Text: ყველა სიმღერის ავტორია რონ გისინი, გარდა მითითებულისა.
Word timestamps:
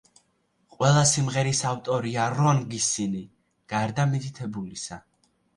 ყველა 0.75 1.03
სიმღერის 1.09 1.61
ავტორია 1.73 2.25
რონ 2.37 2.63
გისინი, 2.73 3.21
გარდა 3.75 4.11
მითითებულისა. 4.15 5.03